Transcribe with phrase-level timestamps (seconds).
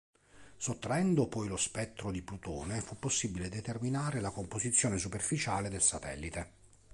[0.57, 6.51] Sottraendo poi lo spettro di Plutone fu possibile determinare la composizione superficiale del satellite.